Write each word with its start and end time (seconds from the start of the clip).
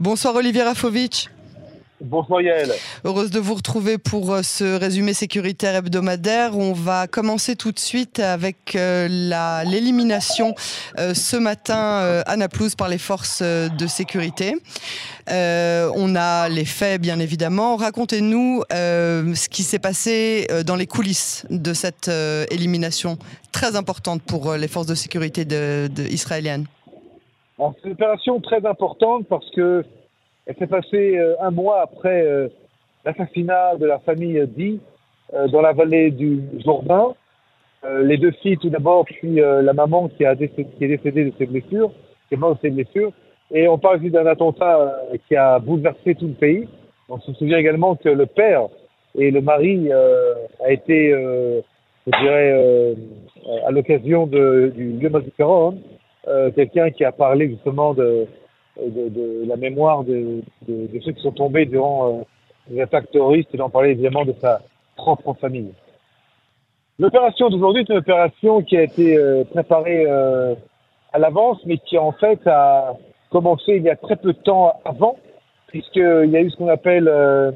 Bonsoir 0.00 0.34
Olivier 0.34 0.62
Rafovitch. 0.62 1.28
Bonsoir 2.00 2.40
Yael. 2.40 2.72
Heureuse 3.04 3.30
de 3.30 3.38
vous 3.38 3.52
retrouver 3.52 3.98
pour 3.98 4.32
euh, 4.32 4.42
ce 4.42 4.78
résumé 4.78 5.12
sécuritaire 5.12 5.74
hebdomadaire. 5.74 6.56
On 6.56 6.72
va 6.72 7.06
commencer 7.06 7.54
tout 7.54 7.70
de 7.70 7.78
suite 7.78 8.18
avec 8.18 8.74
euh, 8.76 9.08
l'élimination 9.66 10.54
euh, 10.98 11.12
ce 11.12 11.36
matin 11.36 12.22
à 12.24 12.36
Naplouse 12.38 12.76
par 12.76 12.88
les 12.88 12.96
forces 12.96 13.42
de 13.42 13.86
sécurité. 13.86 14.56
on 15.28 16.16
a 16.16 16.48
les 16.48 16.64
faits 16.64 16.98
bien 16.98 17.18
évidemment. 17.18 17.76
Racontez-nous 17.76 18.64
ce 18.70 19.48
qui 19.50 19.64
s'est 19.64 19.78
passé 19.78 20.48
dans 20.64 20.76
les 20.76 20.86
coulisses 20.86 21.44
de 21.50 21.74
cette 21.74 22.10
élimination 22.50 23.18
très 23.52 23.76
importante 23.76 24.22
pour 24.22 24.54
les 24.54 24.68
forces 24.68 24.86
de 24.86 24.94
sécurité 24.94 25.44
de, 25.44 25.90
de 25.94 26.04
israéliennes. 26.04 26.64
C'est 27.60 27.88
une 27.88 27.92
opération 27.92 28.40
très 28.40 28.64
importante 28.64 29.26
parce 29.28 29.48
que 29.50 29.84
elle 30.46 30.56
s'est 30.56 30.66
passée 30.66 31.18
euh, 31.18 31.34
un 31.40 31.50
mois 31.50 31.82
après 31.82 32.22
euh, 32.22 32.48
l'assassinat 33.04 33.76
de 33.76 33.84
la 33.84 33.98
famille 33.98 34.42
Di 34.48 34.80
euh, 35.34 35.46
dans 35.48 35.60
la 35.60 35.72
vallée 35.72 36.10
du 36.10 36.40
Jourdain. 36.64 37.14
les 37.84 38.16
deux 38.16 38.30
filles 38.42 38.56
tout 38.58 38.70
d'abord, 38.70 39.04
puis 39.04 39.36
la 39.36 39.72
maman 39.72 40.08
qui, 40.08 40.24
est 40.24 40.34
décédée 40.36 41.24
de 41.30 41.32
ses 41.38 41.46
blessures, 41.46 41.92
qui 42.28 42.34
est 42.34 42.36
morte 42.36 42.56
de 42.56 42.68
ses 42.68 42.74
blessures. 42.74 43.12
Et 43.52 43.68
on 43.68 43.78
parle 43.78 44.00
d'un 44.10 44.26
attentat 44.26 44.76
qui 45.26 45.34
a 45.36 45.58
bouleversé 45.58 46.14
tout 46.14 46.28
le 46.28 46.34
pays. 46.34 46.68
On 47.08 47.18
se 47.20 47.32
souvient 47.34 47.58
également 47.58 47.96
que 47.96 48.10
le 48.10 48.26
père 48.26 48.68
et 49.16 49.30
le 49.30 49.40
mari 49.40 49.90
a 49.92 50.70
été, 50.70 51.10
je 52.06 52.20
dirais, 52.20 52.94
à 53.66 53.70
l'occasion 53.70 54.26
du 54.26 54.92
lieu 55.00 55.10
euh, 56.28 56.50
quelqu'un 56.50 56.90
qui 56.90 57.04
a 57.04 57.12
parlé 57.12 57.48
justement 57.48 57.94
de, 57.94 58.26
de, 58.78 59.08
de 59.08 59.44
la 59.46 59.56
mémoire 59.56 60.04
de, 60.04 60.42
de, 60.68 60.86
de, 60.86 61.00
ceux 61.00 61.12
qui 61.12 61.22
sont 61.22 61.32
tombés 61.32 61.66
durant 61.66 62.08
euh, 62.08 62.22
les 62.70 62.80
attaques 62.82 63.10
terroristes 63.10 63.48
et 63.54 63.56
d'en 63.56 63.70
parler 63.70 63.90
évidemment 63.90 64.24
de 64.24 64.34
sa 64.40 64.60
propre 64.96 65.34
famille. 65.34 65.72
L'opération 66.98 67.48
d'aujourd'hui 67.48 67.82
est 67.82 67.88
une 67.88 67.98
opération 67.98 68.62
qui 68.62 68.76
a 68.76 68.82
été 68.82 69.16
euh, 69.16 69.44
préparée 69.44 70.04
euh, 70.06 70.54
à 71.12 71.18
l'avance, 71.18 71.58
mais 71.64 71.78
qui 71.78 71.96
en 71.96 72.12
fait 72.12 72.46
a 72.46 72.94
commencé 73.30 73.76
il 73.76 73.82
y 73.82 73.90
a 73.90 73.96
très 73.96 74.16
peu 74.16 74.34
de 74.34 74.38
temps 74.38 74.74
avant, 74.84 75.16
puisqu'il 75.68 76.30
y 76.30 76.36
a 76.36 76.40
eu 76.42 76.50
ce 76.50 76.56
qu'on 76.56 76.68
appelle 76.68 77.08
euh, 77.08 77.52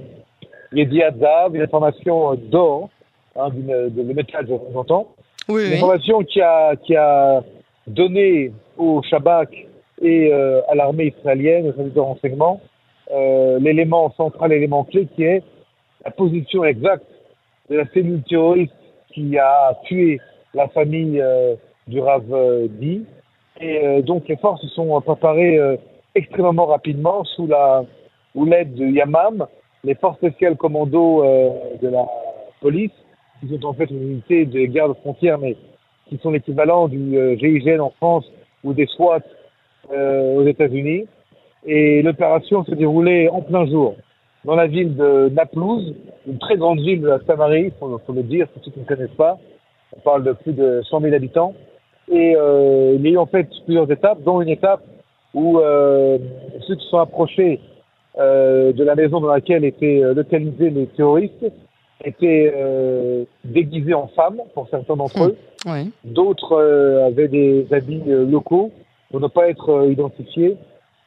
les 0.72 0.86
diazav, 0.86 1.54
une 1.54 1.62
information 1.62 2.34
d'or, 2.34 2.88
hein, 3.36 3.50
de 3.50 4.02
métal, 4.14 4.48
j'entends. 4.72 5.08
Oui, 5.48 5.66
une 5.66 5.74
information 5.74 6.20
qui 6.20 6.40
a, 6.40 6.74
qui 6.76 6.96
a 6.96 7.42
donné 7.86 8.52
au 8.77 9.02
Shabak 9.02 9.50
et 10.02 10.32
euh, 10.32 10.60
à 10.68 10.74
l'armée 10.74 11.14
israélienne, 11.16 11.68
au 11.68 11.72
service 11.72 11.94
de 11.94 12.00
renseignement, 12.00 12.60
euh, 13.12 13.58
l'élément 13.58 14.12
central, 14.16 14.50
l'élément 14.50 14.84
clé 14.84 15.06
qui 15.14 15.24
est 15.24 15.42
la 16.05 16.10
position 16.10 16.64
exacte 16.64 17.06
de 17.70 17.77
la 17.77 17.86
cellule 17.92 18.22
terroriste 18.28 18.74
qui 19.12 19.38
a 19.38 19.78
tué 19.84 20.20
la 20.55 20.68
famille 20.68 21.20
euh, 21.20 21.55
du 21.86 22.00
Rav 22.00 22.24
euh, 22.32 22.66
Di. 22.68 23.05
Et 23.60 23.84
euh, 23.84 24.02
donc 24.02 24.27
les 24.28 24.36
forces 24.36 24.62
se 24.62 24.68
sont 24.68 25.00
préparées 25.00 25.58
euh, 25.58 25.77
extrêmement 26.14 26.66
rapidement 26.66 27.24
sous 27.24 27.46
la 27.46 27.84
ou 28.34 28.44
l'aide 28.44 28.74
de 28.74 28.86
Yamam, 28.86 29.46
les 29.84 29.94
forces 29.94 30.16
spéciales 30.16 30.56
commando 30.56 31.22
de 31.80 31.88
la 31.88 32.05
police, 32.60 32.90
qui 33.38 33.48
sont 33.48 33.64
en 33.64 33.74
fait 33.74 33.88
une 33.90 34.02
unité 34.10 34.44
de 34.44 34.64
garde 34.64 34.96
frontière, 35.02 35.38
mais 35.38 35.56
qui 36.08 36.19
sont 36.19 36.30
l'équivalent 36.30 36.88
du 36.88 37.38
GIGN 37.38 37.80
en 37.80 37.91
France 37.91 38.24
ou 38.62 38.72
des 38.72 38.86
SWAT 38.86 39.22
euh, 39.92 40.36
aux 40.36 40.46
États-Unis. 40.46 41.06
Et 41.66 42.02
l'opération 42.02 42.64
s'est 42.64 42.77
déroulée 42.77 43.28
en 43.28 43.41
plein 43.41 43.66
jour 43.66 43.96
dans 44.44 44.55
la 44.55 44.66
ville 44.66 44.94
de 44.94 45.30
Naplouse, 45.30 45.94
une 46.27 46.38
très 46.38 46.56
grande 46.56 46.80
ville 46.80 47.00
de 47.00 47.08
la 47.08 47.19
Samarie, 47.27 47.72
faut, 47.80 47.98
faut, 48.06 48.12
le 48.12 48.22
dire, 48.22 48.46
pour 48.48 48.62
ceux 48.62 48.70
qui 48.70 48.80
ne 48.80 48.84
connaissent 48.84 49.16
pas. 49.16 49.38
On 49.96 50.00
parle 50.00 50.24
de 50.24 50.33
plus 50.33 50.52
de 50.52 50.83
100 50.89 51.01
000 51.01 51.14
habitants. 51.14 51.55
Et 52.11 52.34
euh, 52.36 52.95
il 52.96 53.05
y 53.05 53.08
a 53.08 53.12
eu 53.12 53.17
en 53.17 53.27
fait 53.27 53.48
plusieurs 53.64 53.90
étapes, 53.90 54.23
dont 54.23 54.42
une 54.42 54.51
étape 54.51 54.83
où 55.33 55.58
euh, 55.58 56.18
ceux 56.67 56.77
qui 56.77 56.86
sont 56.89 56.98
approchés 56.98 57.61
euh, 58.18 58.73
de 58.73 58.84
la 58.84 58.95
maison 58.95 59.20
dans 59.20 59.33
laquelle 59.33 59.64
étaient 59.64 60.02
euh, 60.02 60.14
localisés 60.14 60.70
les 60.70 60.86
terroristes 60.89 61.46
étaient 62.04 62.52
euh, 62.54 63.24
déguisés 63.44 63.94
en 63.94 64.08
femmes, 64.08 64.40
pour 64.54 64.68
certains 64.68 64.96
d'entre 64.96 65.24
eux. 65.24 65.36
Mmh, 65.64 65.70
oui. 65.70 65.90
D'autres 66.04 66.52
euh, 66.52 67.06
avaient 67.06 67.28
des 67.28 67.66
habits 67.72 68.02
euh, 68.08 68.26
locaux 68.26 68.70
pour 69.10 69.20
ne 69.20 69.28
pas 69.28 69.48
être 69.48 69.70
euh, 69.70 69.92
identifiés. 69.92 70.56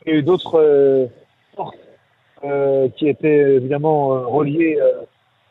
Et 0.06 0.22
d'autres 0.22 0.60
euh, 0.60 1.08
forces 1.56 1.76
euh, 2.44 2.88
qui 2.98 3.08
étaient 3.08 3.56
évidemment 3.56 4.08
reliées 4.30 4.80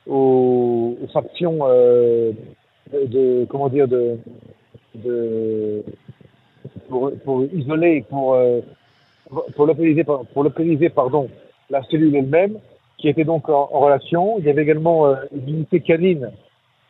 aux, 0.07 0.97
aux, 1.03 1.07
factions 1.09 1.59
de, 1.67 2.35
de, 2.93 3.45
comment 3.51 3.69
dire 3.69 3.89
de, 3.89 4.17
de 4.95 5.83
pour, 6.89 7.13
pour 7.25 7.45
isoler 7.53 8.05
pour 8.09 8.39
pour 9.57 9.67
localiser 9.67 10.05
pour 10.05 10.45
localiser 10.45 10.89
pardon 10.89 11.29
la 11.69 11.83
cellule 11.83 12.15
elle-même 12.15 12.59
qui 12.99 13.09
était 13.09 13.25
donc 13.25 13.49
en, 13.49 13.69
en, 13.73 13.81
relation. 13.81 14.37
Il 14.39 14.45
y 14.45 14.51
avait 14.51 14.63
également 14.63 15.07
euh, 15.07 15.15
une 15.33 15.49
unité 15.49 15.81
canine 15.81 16.31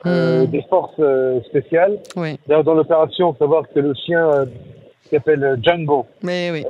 euh, 0.04 0.44
mmh. 0.44 0.46
des 0.46 0.62
forces 0.62 0.94
euh, 0.98 1.40
spéciales. 1.42 1.98
Oui. 2.16 2.38
D'ailleurs, 2.46 2.64
dans 2.64 2.74
l'opération, 2.74 3.32
faut 3.32 3.38
savoir 3.38 3.64
que 3.68 3.80
le 3.80 3.94
chien 3.94 4.28
qui 5.02 5.10
s'appelle 5.10 5.58
Django 5.62 6.06
Mais 6.22 6.50
oui. 6.52 6.64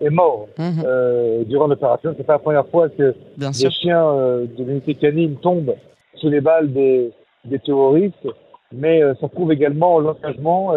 est 0.00 0.10
mort 0.10 0.48
mmh. 0.58 1.44
durant 1.46 1.66
l'opération. 1.66 2.14
C'est 2.16 2.26
pas 2.26 2.34
la 2.34 2.38
première 2.38 2.66
fois 2.66 2.88
que 2.88 3.14
Bien 3.36 3.48
des 3.48 3.54
sûr. 3.54 3.70
chiens 3.70 4.14
de 4.14 4.64
l'unité 4.64 4.94
canine 4.94 5.36
tombent 5.36 5.74
sous 6.16 6.28
les 6.28 6.40
balles 6.40 6.72
des, 6.72 7.12
des 7.44 7.58
terroristes. 7.58 8.28
Mais 8.72 9.00
ça 9.20 9.28
prouve 9.28 9.52
également 9.52 9.98
l'engagement, 10.00 10.74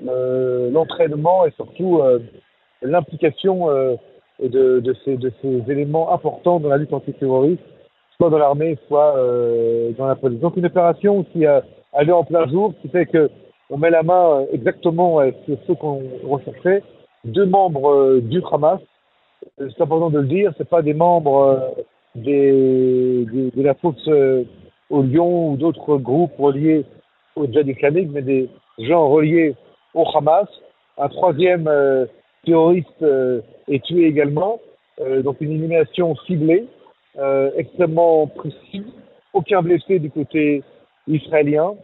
l'entraînement 0.00 1.46
et 1.46 1.50
surtout 1.56 2.00
l'implication 2.82 3.68
de, 4.48 4.80
de, 4.80 4.94
ces, 5.04 5.70
éléments 5.70 6.12
importants 6.12 6.60
dans 6.60 6.68
la 6.68 6.76
lutte 6.76 6.92
antiterroriste, 6.92 7.62
soit 8.16 8.30
dans 8.30 8.38
l'armée, 8.38 8.78
soit 8.88 9.16
euh, 9.16 9.92
dans 9.98 10.06
la 10.06 10.16
police. 10.16 10.40
Donc 10.40 10.56
une 10.56 10.66
opération 10.66 11.24
qui 11.24 11.46
a, 11.46 11.62
lieu 12.02 12.14
en 12.14 12.24
plein 12.24 12.46
jour, 12.48 12.74
qui 12.80 12.88
fait 12.88 13.06
que 13.06 13.30
on 13.70 13.78
met 13.78 13.90
la 13.90 14.02
main 14.02 14.44
exactement 14.52 15.20
sur 15.46 15.56
ce 15.66 15.72
qu'on 15.72 16.02
recherchait. 16.24 16.82
Deux 17.24 17.46
membres 17.46 17.90
euh, 17.90 18.20
du 18.20 18.42
Hamas, 18.50 18.80
c'est 19.58 19.80
important 19.80 20.10
de 20.10 20.18
le 20.18 20.26
dire, 20.26 20.52
c'est 20.58 20.68
pas 20.68 20.82
des 20.82 20.94
membres 20.94 21.40
euh, 21.40 21.82
de 22.14 23.62
la 23.62 23.74
force 23.74 23.96
euh, 24.08 24.44
au 24.90 25.02
Lyon 25.02 25.52
ou 25.52 25.56
d'autres 25.56 25.96
groupes 25.96 26.36
reliés 26.38 26.84
au 27.36 27.46
djihad 27.46 27.68
islamique, 27.68 28.08
mais 28.12 28.22
des 28.22 28.48
gens 28.78 29.08
reliés 29.08 29.54
au 29.94 30.04
Hamas. 30.14 30.48
Un 30.98 31.08
troisième 31.08 31.66
euh, 31.68 32.06
terroriste 32.44 33.02
euh, 33.02 33.40
est 33.74 33.84
tué 33.84 34.06
également. 34.06 34.60
Euh, 35.00 35.22
donc 35.22 35.36
une 35.40 35.52
élimination 35.52 36.14
ciblée, 36.26 36.66
euh, 37.18 37.50
extrêmement 37.56 38.26
précise. 38.26 38.84
Aucun 39.32 39.62
blessé 39.62 39.98
du 39.98 40.10
côté 40.10 40.62
israélien. 41.08 41.74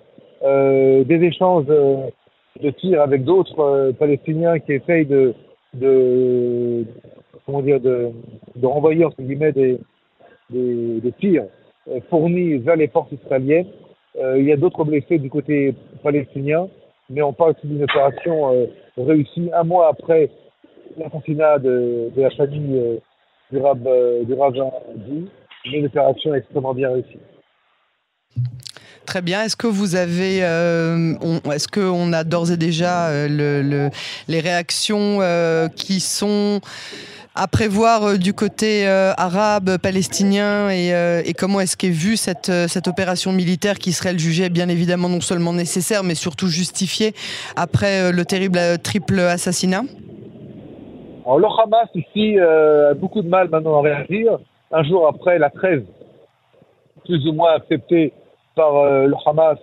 des 0.42 1.20
échanges 1.22 1.66
de 1.66 2.70
tirs 2.78 3.02
avec 3.02 3.24
d'autres 3.24 3.92
Palestiniens 3.98 4.58
qui 4.60 4.74
essayent 4.74 5.06
de, 5.06 5.34
comment 7.44 7.62
dire 7.62 7.80
de, 7.80 8.12
renvoyer 8.62 9.04
entre 9.04 9.22
guillemets 9.22 9.52
des, 9.52 9.80
des, 10.50 11.12
tirs 11.18 11.46
fournis 12.10 12.58
vers 12.58 12.76
les 12.76 12.88
forces 12.88 13.10
israéliennes. 13.10 13.66
il 14.36 14.44
y 14.44 14.52
a 14.52 14.56
d'autres 14.56 14.84
blessés 14.84 15.18
du 15.18 15.30
côté 15.30 15.74
palestinien, 16.02 16.68
mais 17.10 17.22
on 17.22 17.32
parle 17.32 17.52
aussi 17.52 17.66
d'une 17.66 17.82
opération 17.82 18.52
euh, 18.52 18.66
réussie 18.96 19.50
un 19.54 19.64
mois 19.64 19.88
après 19.88 20.30
l'assassinat 20.98 21.58
de, 21.58 22.10
de, 22.14 22.22
la 22.22 22.30
famille 22.30 22.78
euh, 22.78 22.96
du, 23.50 23.58
rab, 23.58 23.86
euh, 23.86 24.24
mais 25.70 25.78
une 25.78 25.86
opération 25.86 26.34
extrêmement 26.34 26.74
bien 26.74 26.90
réussie. 26.90 27.18
Très 29.06 29.22
bien. 29.22 29.42
Est-ce 29.42 29.56
que 29.56 29.66
vous 29.66 29.94
avez, 29.94 30.44
euh, 30.44 31.14
est-ce 31.50 31.66
qu'on 31.66 32.12
a 32.12 32.24
d'ores 32.24 32.52
et 32.52 32.56
déjà 32.58 33.08
euh, 33.08 33.28
le, 33.28 33.62
le, 33.62 33.90
les 34.28 34.40
réactions 34.40 35.20
qui 35.74 36.00
sont 36.00 36.60
à 37.34 37.46
prévoir 37.46 38.18
du 38.18 38.34
côté 38.34 38.86
arabe, 38.86 39.78
palestinien 39.78 40.70
et, 40.70 41.32
comment 41.38 41.60
est-ce 41.60 41.76
qu'est 41.76 41.88
vue 41.88 42.16
cette, 42.16 42.50
cette 42.66 42.88
opération 42.88 43.32
militaire 43.32 43.78
qui 43.78 43.92
serait 43.92 44.18
jugée 44.18 44.48
bien 44.48 44.68
évidemment 44.68 45.08
non 45.08 45.20
seulement 45.20 45.52
nécessaire 45.52 46.02
mais 46.02 46.16
surtout 46.16 46.48
justifiée 46.48 47.14
après 47.54 48.10
le 48.10 48.24
terrible 48.24 48.58
triple 48.82 49.20
assassinat? 49.20 49.82
Alors 51.28 51.40
le 51.40 51.46
Hamas 51.62 51.90
ici 51.94 52.38
a 52.40 52.94
beaucoup 52.94 53.20
de 53.20 53.28
mal 53.28 53.50
maintenant 53.50 53.80
à 53.80 53.82
réagir. 53.82 54.38
Un 54.72 54.82
jour 54.82 55.06
après 55.06 55.38
la 55.38 55.50
trêve, 55.50 55.84
plus 57.04 57.28
ou 57.28 57.34
moins 57.34 57.52
acceptée 57.52 58.14
par 58.56 58.74
euh, 58.76 59.06
le 59.06 59.14
Hamas 59.26 59.58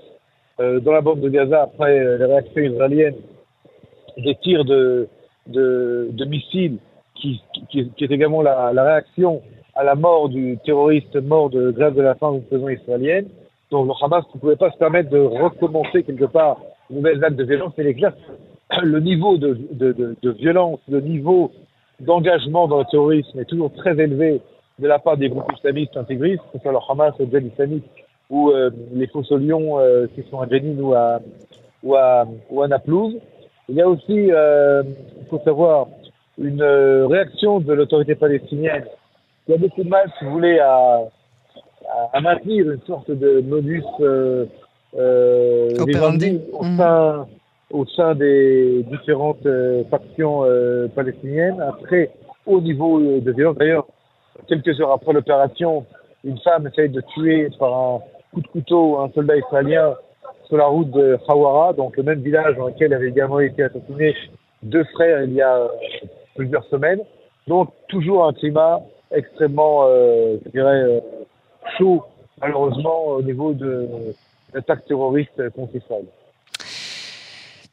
euh, 0.60 0.80
dans 0.80 0.92
la 0.92 1.02
bande 1.02 1.22
de 1.22 1.30
Gaza 1.30 1.64
après 1.64 1.98
euh, 1.98 2.20
les 2.20 2.26
réactions 2.26 2.62
israéliennes, 2.62 3.16
des 4.16 4.36
tirs 4.44 4.64
de, 4.64 5.10
missiles 6.28 6.78
qui, 7.16 7.42
est 7.74 8.12
également 8.12 8.44
la, 8.44 8.70
réaction 8.70 9.42
à 9.74 9.84
la 9.84 9.96
mort 9.96 10.30
du 10.30 10.60
terroriste 10.66 11.16
mort 11.16 11.50
de 11.50 11.72
grève 11.72 11.96
de 11.96 12.04
la 12.04 12.14
faim 12.14 12.34
d'une 12.34 12.44
prison 12.44 12.70
israélienne. 12.70 13.28
Donc 13.72 13.88
le 13.88 13.94
Hamas 14.06 14.24
ne 14.36 14.40
pouvait 14.40 14.56
pas 14.56 14.70
se 14.70 14.78
permettre 14.78 15.10
de 15.10 15.20
recommencer 15.20 16.04
quelque 16.04 16.26
part 16.26 16.58
une 16.92 16.98
nouvelle 16.98 17.18
vague 17.18 17.36
de 17.36 17.44
violence. 17.44 17.74
Est 17.80 17.96
clair 17.96 18.14
le 18.84 19.00
niveau 19.00 19.38
de, 19.38 19.58
de, 19.72 19.92
de, 19.92 20.16
de 20.22 20.32
violence, 20.32 20.80
le 20.90 21.02
niveau 21.02 21.52
d'engagement 22.00 22.68
dans 22.68 22.80
le 22.80 22.86
terrorisme 22.86 23.40
est 23.40 23.46
toujours 23.46 23.72
très 23.74 23.98
élevé 24.00 24.42
de 24.80 24.88
la 24.88 25.00
part 25.00 25.18
des 25.18 25.30
groupes 25.30 25.52
islamistes 25.56 25.96
intégristes, 25.96 26.44
que 26.52 26.58
ce 26.58 26.64
soit 26.64 26.72
le 26.72 26.80
Hamas, 26.90 27.14
le 27.20 27.26
djihad 27.26 27.46
islamique 27.46 27.86
ou 28.30 28.50
euh, 28.50 28.72
les 28.94 29.08
fausses 29.08 29.32
lions 29.32 29.80
euh, 29.80 30.08
qui 30.14 30.24
sont 30.30 30.42
à 30.42 30.50
Jenin 30.50 30.80
ou 30.82 30.94
à, 30.94 31.20
ou 31.84 31.96
à, 31.96 32.26
ou 32.50 32.62
à 32.62 32.68
Naplouse. 32.68 33.16
Il 33.70 33.76
y 33.76 33.82
a 33.82 33.88
aussi, 33.88 34.32
euh, 34.32 34.84
il 35.22 35.28
faut 35.28 35.40
savoir, 35.46 35.88
une 36.38 36.62
euh, 36.62 37.08
réaction 37.08 37.60
de 37.60 37.74
l'autorité 37.74 38.16
palestinienne 38.16 38.86
qui 39.46 39.54
a 39.54 39.58
beaucoup 39.58 39.84
de 39.84 39.90
mal, 39.90 40.12
si 40.18 40.26
vous 40.26 40.32
voulez, 40.32 40.60
à, 40.60 41.02
à, 42.14 42.22
maintenir 42.22 42.72
une 42.72 42.82
sorte 42.82 43.12
de 43.12 43.42
modus 43.42 43.84
euh, 44.02 44.46
euh, 44.98 45.70
au 45.80 46.64
mmh. 46.64 47.26
Au 47.72 47.86
sein 47.86 48.16
des 48.16 48.84
différentes 48.84 49.46
euh, 49.46 49.84
factions 49.90 50.44
euh, 50.44 50.88
palestiniennes, 50.88 51.60
un 51.62 51.72
très 51.84 52.12
haut 52.46 52.62
niveau 52.62 53.00
de 53.00 53.32
violence. 53.32 53.58
D'ailleurs, 53.58 53.88
quelques 54.48 54.80
heures 54.80 54.92
après 54.92 55.14
l'opération, 55.14 55.86
une 56.24 56.38
femme 56.40 56.68
essaye 56.68 56.90
de 56.90 57.02
tuer 57.14 57.50
par 57.60 57.74
un 57.74 58.00
coup 58.34 58.42
de 58.42 58.48
couteau 58.48 59.00
un 59.00 59.10
soldat 59.12 59.38
israélien 59.38 59.96
sur 60.48 60.58
la 60.58 60.66
route 60.66 60.92
de 60.92 61.18
Hawara, 61.28 61.74
donc 61.74 61.98
le 61.98 62.04
même 62.04 62.20
village 62.20 62.56
dans 62.58 62.68
lequel 62.68 62.94
avait 62.94 63.10
également 63.10 63.40
été 63.40 63.64
assassiné 63.64 64.16
deux 64.62 64.84
frères 64.94 65.24
il 65.24 65.34
y 65.34 65.42
a 65.42 65.68
plusieurs 66.36 66.66
semaines. 66.66 67.02
Donc 67.48 67.70
toujours 67.88 68.28
un 68.28 68.34
climat 68.34 68.82
extrêmement, 69.12 69.86
euh, 69.86 70.38
je 70.46 70.52
dirais, 70.52 70.82
euh, 70.82 71.00
chaud, 71.78 72.04
malheureusement, 72.42 73.08
au 73.08 73.22
niveau 73.22 73.54
de 73.54 73.88
l'attaque 74.54 74.86
terroriste 74.86 75.50
contre 75.52 75.76
Israël. 75.76 76.06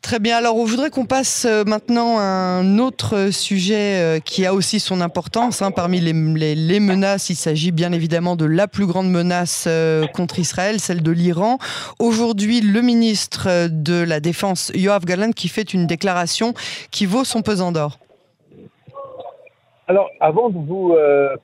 Très 0.03 0.19
bien. 0.19 0.37
Alors, 0.37 0.57
je 0.67 0.73
voudrais 0.73 0.91
qu'on 0.91 1.07
passe 1.07 1.47
euh, 1.49 1.63
maintenant 1.65 2.19
à 2.19 2.23
un 2.23 2.79
autre 2.79 3.33
sujet 3.33 4.03
euh, 4.03 4.19
qui 4.19 4.45
a 4.45 4.53
aussi 4.53 4.81
son 4.81 5.01
importance. 5.01 5.63
Hein. 5.63 5.71
Parmi 5.71 6.01
les, 6.01 6.13
menaces, 6.13 7.31
il 7.31 7.37
s'agit 7.37 7.71
bien 7.71 7.93
évidemment 7.93 8.35
de 8.35 8.45
la 8.45 8.67
plus 8.67 8.87
grande 8.87 9.09
menace 9.09 9.67
euh, 9.69 10.05
contre 10.09 10.41
Israël, 10.41 10.81
celle 10.81 11.05
de 11.05 11.13
l'Iran. 11.13 11.59
Aujourd'hui, 12.01 12.61
le 12.61 12.81
ministre 12.83 13.69
de 13.71 14.03
la 14.05 14.19
Défense, 14.19 14.73
Yoav 14.75 15.05
Galan, 15.05 15.31
qui 15.31 15.47
fait 15.47 15.73
une 15.73 15.87
déclaration 15.87 16.53
qui 16.91 17.07
vaut 17.07 17.25
son 17.25 17.43
pesant 17.43 17.71
d'or. 17.71 17.99
Alors, 19.87 20.11
avant 20.19 20.51
de 20.51 20.59
vous 20.59 20.97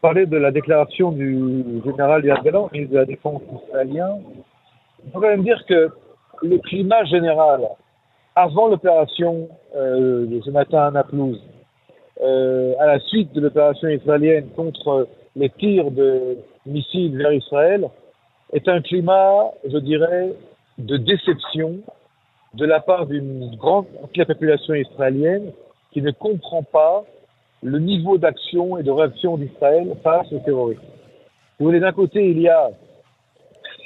parler 0.02 0.26
de 0.26 0.36
la 0.36 0.50
déclaration 0.50 1.12
du 1.12 1.64
général 1.84 2.24
Yoav 2.24 2.42
Galan, 2.42 2.70
ministre 2.72 2.92
de 2.92 2.98
la 2.98 3.04
Défense 3.04 3.40
israélien, 3.68 4.18
faut 5.12 5.20
quand 5.20 5.28
même 5.28 5.44
dire 5.44 5.62
que 5.68 5.90
le 6.42 6.58
climat 6.58 7.04
général 7.04 7.60
avant 8.38 8.68
l'opération 8.68 9.48
euh, 9.74 10.24
de 10.26 10.40
ce 10.42 10.50
matin 10.50 10.86
à 10.86 10.90
Naplouse, 10.92 11.42
euh, 12.20 12.72
à 12.78 12.86
la 12.86 13.00
suite 13.00 13.32
de 13.32 13.40
l'opération 13.40 13.88
israélienne 13.88 14.48
contre 14.54 15.08
les 15.34 15.50
tirs 15.50 15.90
de 15.90 16.38
missiles 16.64 17.18
vers 17.18 17.32
Israël, 17.32 17.88
est 18.52 18.68
un 18.68 18.80
climat, 18.80 19.50
je 19.68 19.78
dirais, 19.78 20.34
de 20.78 20.96
déception 20.98 21.78
de 22.54 22.64
la 22.64 22.78
part 22.78 23.06
d'une 23.06 23.56
grande 23.56 23.86
partie 23.86 24.14
de 24.14 24.20
la 24.20 24.26
population 24.26 24.74
israélienne 24.74 25.50
qui 25.90 26.00
ne 26.00 26.12
comprend 26.12 26.62
pas 26.62 27.04
le 27.64 27.80
niveau 27.80 28.18
d'action 28.18 28.78
et 28.78 28.84
de 28.84 28.92
réaction 28.92 29.36
d'Israël 29.36 29.96
face 30.04 30.32
aux 30.32 30.38
terroristes. 30.38 30.80
Vous 31.58 31.66
voulez, 31.66 31.80
d'un 31.80 31.92
côté, 31.92 32.30
il 32.30 32.40
y 32.40 32.48
a 32.48 32.70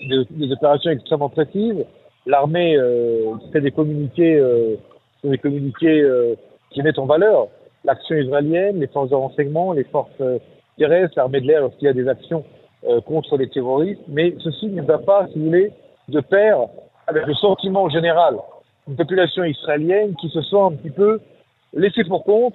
des 0.09 0.53
opérations 0.53 0.91
extrêmement 0.91 1.31
précises, 1.31 1.87
l'armée 2.27 2.77
euh, 2.77 3.35
fait 3.53 3.61
des 3.61 3.71
communiqués, 3.71 4.37
euh, 4.37 4.77
des 5.25 5.39
communiqués 5.39 6.01
euh, 6.03 6.35
qui 6.71 6.83
mettent 6.83 6.99
en 6.99 7.07
valeur 7.07 7.49
l'action 7.85 8.17
israélienne, 8.17 8.79
les 8.81 8.87
forces 8.87 9.11
de 9.11 9.15
renseignement, 9.15 9.73
les 9.73 9.85
forces 9.85 10.11
euh, 10.21 10.39
terrestres, 10.79 11.15
l'armée 11.17 11.41
de 11.41 11.47
l'air 11.47 11.63
lorsqu'il 11.63 11.87
y 11.87 11.89
a 11.89 11.93
des 11.93 12.09
actions 12.09 12.45
euh, 12.89 13.01
contre 13.01 13.37
les 13.37 13.49
terroristes. 13.49 14.03
Mais 14.09 14.35
ceci 14.39 14.67
ne 14.67 14.83
va 14.83 14.99
pas, 14.99 15.27
si 15.33 15.39
vous 15.39 15.47
voulez, 15.47 15.73
de 16.09 16.21
pair 16.21 16.59
avec 17.07 17.27
le 17.27 17.35
sentiment 17.35 17.89
général 17.89 18.37
d'une 18.87 18.97
population 18.97 19.45
israélienne 19.45 20.15
qui 20.21 20.29
se 20.29 20.43
sent 20.43 20.61
un 20.61 20.73
petit 20.73 20.91
peu 20.91 21.21
laissée 21.75 22.05
pour 22.05 22.25
compte 22.25 22.55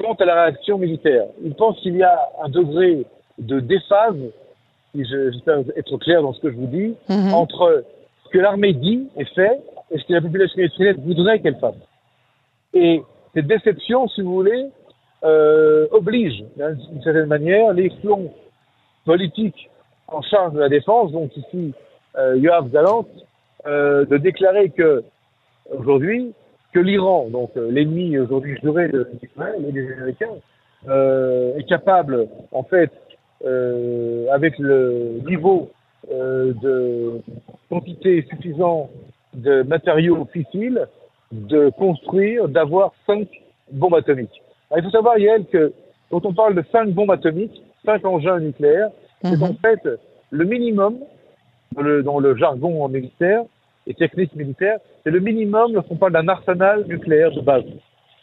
quant 0.00 0.14
à 0.14 0.24
la 0.24 0.44
réaction 0.44 0.78
militaire. 0.78 1.24
Ils 1.42 1.54
pensent 1.54 1.80
qu'il 1.80 1.96
y 1.96 2.02
a 2.02 2.18
un 2.42 2.48
degré 2.48 3.04
de 3.38 3.60
déphase, 3.60 4.16
si 4.94 5.04
j'espère 5.04 5.58
être 5.76 5.96
clair 5.98 6.22
dans 6.22 6.32
ce 6.32 6.40
que 6.40 6.50
je 6.50 6.56
vous 6.56 6.66
dis, 6.66 6.94
mm 7.08 7.14
-hmm. 7.14 7.34
entre 7.34 7.84
ce 8.28 8.32
que 8.32 8.38
l'armée 8.38 8.74
dit 8.74 9.08
et 9.16 9.24
fait 9.24 9.60
et 9.90 9.98
ce 9.98 10.04
que 10.04 10.12
la 10.12 10.20
population 10.20 10.62
israélienne 10.62 11.02
voudrait 11.04 11.40
qu'elle 11.40 11.58
fasse. 11.58 11.74
Et 12.74 13.02
cette 13.34 13.46
déception, 13.46 14.08
si 14.08 14.20
vous 14.22 14.34
voulez, 14.34 14.66
euh, 15.24 15.86
oblige, 15.90 16.44
d'une 16.56 17.02
certaine 17.02 17.26
manière, 17.26 17.72
les 17.72 17.90
flancs 18.00 18.32
politiques 19.04 19.70
en 20.06 20.22
charge 20.22 20.52
de 20.52 20.60
la 20.60 20.68
défense, 20.68 21.12
donc 21.12 21.36
ici 21.36 21.72
euh, 22.16 22.36
Yoav 22.36 22.70
Galant, 22.70 23.06
euh, 23.66 24.04
de 24.04 24.16
déclarer 24.18 24.70
que 24.70 25.02
aujourd'hui, 25.70 26.32
que 26.72 26.80
l'Iran, 26.80 27.28
donc 27.30 27.50
euh, 27.56 27.70
l'ennemi 27.70 28.18
aujourd'hui 28.18 28.56
juré 28.62 28.88
de 28.88 29.08
l'Israël 29.22 29.64
et 29.66 29.72
des 29.72 29.92
Américains, 29.92 30.36
euh, 30.88 31.56
est 31.56 31.68
capable, 31.68 32.28
en 32.52 32.62
fait, 32.62 32.92
euh, 33.44 34.26
avec 34.32 34.58
le 34.58 35.20
niveau 35.26 35.70
de 36.10 37.20
quantité 37.68 38.24
suffisante 38.30 38.90
de 39.34 39.62
matériaux 39.62 40.26
fissiles, 40.32 40.86
de 41.32 41.70
construire, 41.70 42.48
d'avoir 42.48 42.92
cinq 43.06 43.28
bombes 43.70 43.94
atomiques. 43.94 44.42
Alors, 44.70 44.78
il 44.78 44.84
faut 44.84 44.90
savoir, 44.90 45.18
Yael, 45.18 45.44
que 45.46 45.72
quand 46.10 46.24
on 46.24 46.32
parle 46.32 46.54
de 46.54 46.64
cinq 46.72 46.88
bombes 46.90 47.10
atomiques, 47.10 47.62
cinq 47.84 48.04
engins 48.04 48.40
nucléaires, 48.40 48.90
c'est 49.22 49.42
en 49.42 49.54
fait 49.54 49.80
le 50.30 50.44
minimum 50.44 50.98
dans 51.72 51.82
le, 51.82 52.02
dans 52.02 52.18
le 52.18 52.36
jargon 52.36 52.88
militaire 52.88 53.42
et 53.86 53.94
technique 53.94 54.34
militaire, 54.34 54.78
c'est 55.04 55.10
le 55.10 55.20
minimum 55.20 55.74
lorsqu'on 55.74 55.96
parle 55.96 56.12
d'un 56.12 56.28
arsenal 56.28 56.86
nucléaire 56.86 57.32
de 57.32 57.40
base. 57.40 57.64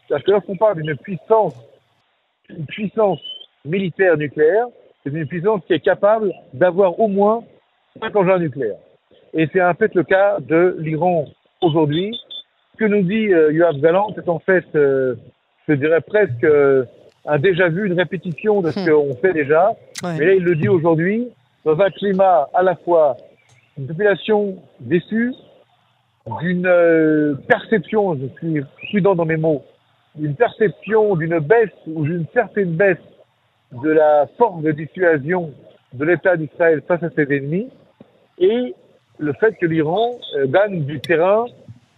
C'est-à-dire 0.08 0.26
que 0.26 0.32
lorsqu'on 0.32 0.58
parle 0.58 0.82
d'une 0.82 0.96
puissance, 0.98 1.56
une 2.50 2.66
puissance 2.66 3.20
militaire 3.64 4.18
nucléaire, 4.18 4.68
c'est 5.04 5.12
une 5.12 5.28
puissance 5.28 5.62
qui 5.66 5.74
est 5.74 5.80
capable 5.80 6.34
d'avoir 6.54 7.00
au 7.00 7.08
moins 7.08 7.44
cinq 8.00 8.16
engins 8.16 8.40
nucléaires. 8.40 8.78
Et 9.34 9.48
c'est 9.52 9.62
en 9.62 9.74
fait 9.74 9.94
le 9.96 10.04
cas 10.04 10.38
de 10.40 10.78
l'Iran 10.80 11.26
aujourd'hui. 11.62 12.18
Ce 12.74 12.78
que 12.78 12.86
nous 12.86 13.04
dit 13.04 13.34
euh, 13.34 13.52
Yoav 13.52 13.80
Galant, 13.80 14.08
c'est 14.16 14.28
en 14.30 14.40
fait, 14.40 14.66
euh, 14.76 15.16
je 15.68 15.74
dirais 15.74 16.02
presque 16.02 16.44
euh, 16.44 16.86
un 17.26 17.40
déjà 17.40 17.70
vu, 17.70 17.88
une 17.88 17.94
répétition 17.94 18.62
de 18.62 18.72
ce 18.72 18.80
hmm. 18.80 18.90
qu'on 18.90 19.16
fait 19.16 19.34
déjà. 19.34 19.70
Ouais. 20.04 20.18
Mais 20.20 20.26
là, 20.26 20.34
il 20.34 20.44
le 20.44 20.56
dit 20.56 20.70
aujourd'hui, 20.70 21.28
dans 21.64 21.80
un 21.80 21.90
climat 21.90 22.50
à 22.54 22.64
la 22.64 22.76
fois 22.76 23.18
une 23.78 23.88
population 23.88 24.56
déçue, 24.80 25.34
d'une 26.42 26.66
euh, 26.66 27.36
perception, 27.48 28.16
je 28.16 28.28
suis 28.38 28.64
prudent 28.88 29.16
dans 29.16 29.26
mes 29.26 29.38
mots, 29.38 29.64
d'une 30.16 30.36
perception 30.36 31.16
d'une 31.16 31.40
baisse 31.40 31.70
ou 31.88 32.04
d'une 32.04 32.26
certaine 32.34 32.72
baisse 32.72 32.98
de 33.84 33.90
la 33.90 34.28
force 34.38 34.62
de 34.62 34.72
dissuasion 34.72 35.52
de 35.94 36.06
l'État 36.06 36.36
d'Israël 36.36 36.82
face 36.88 37.04
à 37.04 37.10
ses 37.12 37.24
ennemis, 37.24 37.70
et 38.38 38.76
le 39.18 39.34
fait 39.34 39.54
que 39.54 39.66
l'Iran 39.66 40.12
euh, 40.36 40.48
gagne 40.48 40.84
du 40.84 41.00
terrain 41.00 41.46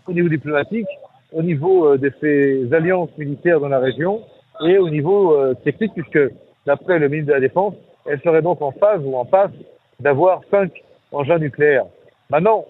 au 0.07 0.13
niveau 0.13 0.29
diplomatique, 0.29 0.87
au 1.31 1.41
niveau 1.41 1.87
euh, 1.87 1.97
de 1.97 2.11
ses 2.21 2.73
alliances 2.73 3.15
militaires 3.17 3.59
dans 3.59 3.69
la 3.69 3.79
région 3.79 4.21
et 4.65 4.77
au 4.77 4.89
niveau 4.89 5.33
euh, 5.33 5.53
technique, 5.55 5.93
puisque 5.93 6.31
d'après 6.65 6.99
le 6.99 7.09
ministre 7.09 7.29
de 7.29 7.33
la 7.33 7.39
Défense, 7.39 7.73
elle 8.05 8.21
serait 8.21 8.41
donc 8.41 8.61
en 8.61 8.71
phase 8.71 9.01
ou 9.03 9.15
en 9.15 9.25
passe 9.25 9.51
d'avoir 9.99 10.41
cinq 10.51 10.71
engins 11.11 11.39
nucléaires. 11.39 11.85
Maintenant, 12.29 12.65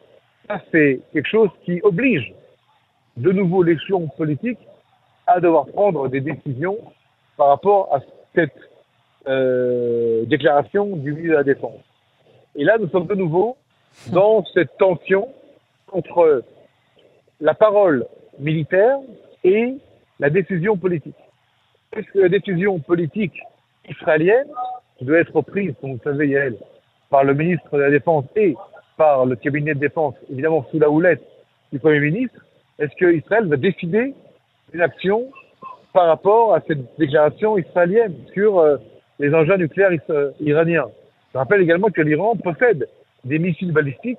ça 0.47 0.61
c'est 0.71 1.01
quelque 1.13 1.27
chose 1.27 1.49
qui 1.65 1.81
oblige 1.83 2.33
de 3.17 3.31
nouveau 3.31 3.63
l'échelon 3.63 4.07
politique 4.17 4.59
à 5.25 5.39
devoir 5.39 5.65
prendre 5.67 6.07
des 6.07 6.21
décisions 6.21 6.77
par 7.35 7.47
rapport 7.47 7.93
à 7.93 7.99
cette 8.33 8.53
déclaration 10.29 10.95
du 10.95 11.11
ministre 11.11 11.31
de 11.31 11.33
la 11.33 11.43
Défense. 11.43 11.86
Et 12.57 12.63
là, 12.63 12.77
nous 12.79 12.89
sommes 12.89 13.05
de 13.05 13.13
nouveau 13.13 13.55
dans 14.11 14.43
cette 14.53 14.75
tension 14.77 15.27
entre 15.91 16.43
la 17.39 17.53
parole 17.53 18.05
militaire 18.39 18.97
et 19.43 19.75
la 20.19 20.31
décision 20.31 20.75
politique. 20.75 21.15
Est-ce 21.95 22.11
que 22.11 22.19
la 22.19 22.29
décision 22.29 22.79
politique 22.79 23.39
israélienne 23.87 24.47
doit 25.01 25.19
être 25.19 25.39
prise, 25.41 25.75
comme 25.79 25.93
vous 25.93 26.03
savez, 26.03 26.29
Yael, 26.29 26.57
par 27.11 27.23
le 27.23 27.35
ministre 27.35 27.77
de 27.77 27.83
la 27.83 27.91
Défense 27.91 28.25
et 28.35 28.55
par 28.97 29.27
le 29.27 29.35
cabinet 29.35 29.75
de 29.75 29.79
défense, 29.79 30.15
évidemment 30.31 30.65
sous 30.71 30.79
la 30.79 30.89
houlette 30.89 31.21
du 31.71 31.77
Premier 31.77 31.99
ministre 31.99 32.43
Est-ce 32.79 32.95
que 32.95 33.13
Israël 33.13 33.47
va 33.47 33.57
décider 33.57 34.15
d'une 34.71 34.81
action 34.81 35.27
par 35.93 36.07
rapport 36.07 36.55
à 36.55 36.61
cette 36.67 36.97
déclaration 36.97 37.59
israélienne 37.59 38.15
sur 38.33 38.57
euh, 38.57 38.77
les 39.19 39.31
engins 39.35 39.57
nucléaires 39.57 39.91
iraniens? 40.39 40.87
Je 41.37 41.39
rappelle 41.39 41.61
également 41.61 41.89
que 41.89 42.01
l'Iran 42.01 42.35
possède 42.35 42.87
des 43.23 43.37
missiles 43.37 43.71
balistiques 43.71 44.17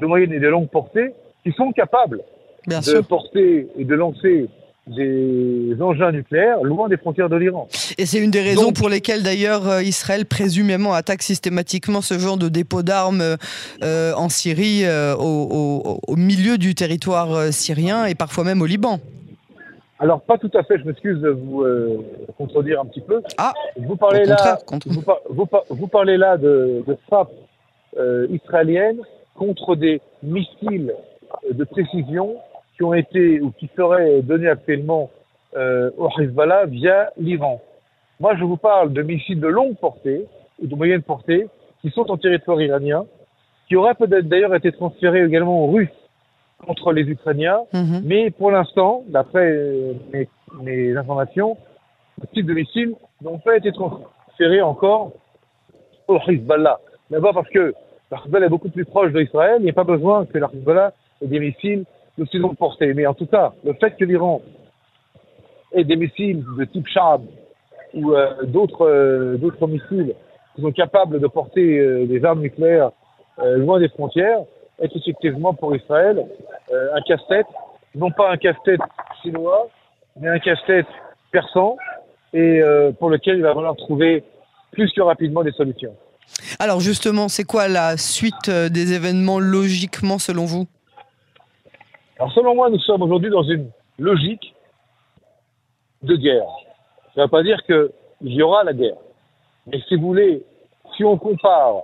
de 0.00 0.06
moyenne 0.06 0.32
et 0.32 0.40
de 0.40 0.48
longue 0.48 0.68
portée 0.68 1.12
qui 1.44 1.52
sont 1.52 1.70
capables 1.70 2.20
de 2.66 3.00
porter 3.00 3.68
et 3.78 3.84
de 3.84 3.94
lancer 3.94 4.48
des 4.88 5.76
engins 5.80 6.10
nucléaires 6.10 6.60
loin 6.64 6.88
des 6.88 6.96
frontières 6.96 7.28
de 7.28 7.36
l'Iran. 7.36 7.68
Et 7.96 8.06
c'est 8.06 8.18
une 8.18 8.32
des 8.32 8.40
raisons 8.40 8.72
pour 8.72 8.88
lesquelles 8.88 9.22
d'ailleurs 9.22 9.68
euh, 9.68 9.82
Israël 9.84 10.26
présumément 10.26 10.94
attaque 10.94 11.22
systématiquement 11.22 12.00
ce 12.00 12.18
genre 12.18 12.38
de 12.38 12.48
dépôt 12.48 12.82
d'armes 12.82 13.36
euh, 13.84 14.12
en 14.14 14.28
Syrie, 14.28 14.84
euh, 14.84 15.14
au, 15.14 16.16
milieu 16.16 16.58
du 16.58 16.74
territoire 16.74 17.52
syrien 17.52 18.06
et 18.06 18.16
parfois 18.16 18.42
même 18.42 18.62
au 18.62 18.66
Liban. 18.66 18.98
Alors 19.98 20.20
pas 20.20 20.38
tout 20.38 20.50
à 20.54 20.62
fait, 20.62 20.78
je 20.78 20.84
m'excuse 20.84 21.20
de 21.20 21.30
vous 21.30 21.64
contredire 22.36 22.80
un 22.80 22.86
petit 22.86 23.00
peu. 23.00 23.20
Ah, 23.36 23.52
vous 23.76 23.96
parlez 23.96 24.24
là, 24.24 24.58
vous, 25.28 25.88
parlez 25.88 26.16
là 26.16 26.36
de, 26.36 26.84
de 26.86 26.96
frappes 27.06 27.32
israéliennes 28.30 29.00
contre 29.34 29.76
des 29.76 30.00
missiles 30.22 30.94
de 31.50 31.64
précision 31.64 32.36
qui 32.76 32.84
ont 32.84 32.94
été 32.94 33.40
ou 33.40 33.50
qui 33.50 33.68
seraient 33.76 34.22
donnés 34.22 34.48
actuellement 34.48 35.10
euh, 35.56 35.90
au 35.96 36.08
Hezbollah 36.18 36.66
via 36.66 37.10
l'Iran. 37.16 37.60
Moi, 38.20 38.36
je 38.36 38.44
vous 38.44 38.56
parle 38.56 38.92
de 38.92 39.02
missiles 39.02 39.40
de 39.40 39.48
longue 39.48 39.76
portée 39.76 40.26
ou 40.60 40.66
de 40.66 40.74
moyenne 40.74 41.02
portée 41.02 41.48
qui 41.80 41.90
sont 41.90 42.10
en 42.10 42.16
territoire 42.16 42.60
iranien, 42.60 43.04
qui 43.66 43.76
auraient 43.76 43.94
peut-être 43.94 44.28
d'ailleurs 44.28 44.54
été 44.54 44.72
transférés 44.72 45.24
également 45.24 45.64
aux 45.64 45.72
Russes 45.72 45.88
contre 46.66 46.92
les 46.92 47.02
Ukrainiens, 47.02 47.60
mhm. 47.72 48.02
mais 48.04 48.30
pour 48.30 48.50
l'instant, 48.50 49.04
d'après 49.08 49.50
euh, 49.50 49.92
mes, 50.12 50.28
mes, 50.62 50.96
informations, 50.96 51.56
ce 52.20 52.26
type 52.34 52.46
de 52.46 52.54
missiles 52.54 52.94
n'ont 53.22 53.38
pas 53.38 53.56
été 53.56 53.72
transférés 53.72 54.60
encore 54.60 55.12
au 56.08 56.18
Hezbollah. 56.26 56.80
D'abord 57.10 57.34
parce 57.34 57.48
que 57.50 57.74
le 58.10 58.16
Hezbollah 58.24 58.46
est 58.46 58.50
beaucoup 58.50 58.70
plus 58.70 58.84
proche 58.84 59.12
de 59.12 59.20
Israël, 59.20 59.56
il 59.60 59.64
n'y 59.64 59.70
a 59.70 59.74
pas 59.74 59.84
besoin 59.84 60.26
que 60.26 60.36
le 60.36 60.44
Hezbollah 60.44 60.92
ait 61.22 61.26
des 61.26 61.40
missiles 61.40 61.84
de 62.18 62.38
longue 62.38 62.56
portée. 62.56 62.92
Mais 62.94 63.06
en 63.06 63.14
tout 63.14 63.26
cas, 63.26 63.52
le 63.64 63.72
fait 63.74 63.92
que 63.96 64.04
l'Iran 64.04 64.42
ait 65.72 65.84
des 65.84 65.96
missiles 65.96 66.44
de 66.58 66.64
type 66.64 66.86
Shahab 66.88 67.22
ou 67.94 68.12
euh, 68.12 68.44
d'autres 68.44 68.86
euh, 68.86 69.36
d'autres 69.36 69.66
missiles 69.66 70.14
qui 70.54 70.62
sont 70.62 70.72
capables 70.72 71.20
de 71.20 71.26
porter 71.26 71.78
euh, 71.78 72.06
des 72.06 72.24
armes 72.24 72.40
nucléaires 72.40 72.90
loin 73.40 73.78
des 73.78 73.88
frontières 73.88 74.40
est 74.80 74.94
effectivement 74.94 75.54
pour 75.54 75.74
Israël 75.74 76.24
un 76.70 77.00
casse-tête, 77.02 77.46
non 77.94 78.10
pas 78.10 78.30
un 78.30 78.36
casse-tête 78.36 78.80
chinois, 79.22 79.68
mais 80.20 80.28
un 80.28 80.38
casse-tête 80.38 80.86
persan 81.32 81.76
et 82.32 82.60
pour 82.98 83.10
lequel 83.10 83.36
il 83.36 83.42
va 83.42 83.54
falloir 83.54 83.76
trouver 83.76 84.24
plus 84.72 84.92
que 84.92 85.00
rapidement 85.00 85.42
des 85.42 85.52
solutions. 85.52 85.94
Alors 86.58 86.80
justement, 86.80 87.28
c'est 87.28 87.44
quoi 87.44 87.68
la 87.68 87.96
suite 87.96 88.50
des 88.50 88.92
événements 88.92 89.38
logiquement 89.40 90.18
selon 90.18 90.44
vous? 90.44 90.66
Alors 92.18 92.32
selon 92.32 92.54
moi, 92.54 92.68
nous 92.68 92.80
sommes 92.80 93.02
aujourd'hui 93.02 93.30
dans 93.30 93.44
une 93.44 93.70
logique 93.98 94.54
de 96.02 96.16
guerre. 96.16 96.48
Ça 97.14 97.22
ne 97.22 97.26
veut 97.26 97.30
pas 97.30 97.42
dire 97.42 97.58
qu'il 97.64 97.88
y 98.22 98.42
aura 98.42 98.62
la 98.62 98.72
guerre. 98.72 98.98
Mais 99.66 99.80
si 99.88 99.96
vous 99.96 100.08
voulez, 100.08 100.42
si 100.96 101.04
on 101.04 101.16
compare 101.16 101.82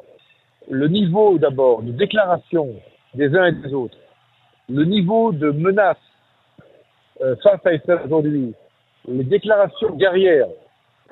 le 0.68 0.88
niveau 0.88 1.38
d'abord 1.38 1.82
de 1.82 1.92
déclaration 1.92 2.68
des 3.14 3.34
uns 3.36 3.46
et 3.46 3.52
des 3.52 3.74
autres, 3.74 3.96
le 4.68 4.84
niveau 4.84 5.32
de 5.32 5.50
menace 5.50 5.96
euh, 7.20 7.36
face 7.42 7.60
à 7.64 7.74
Israël 7.74 8.00
aujourd'hui, 8.06 8.54
les 9.06 9.24
déclarations 9.24 9.94
guerrières, 9.94 10.48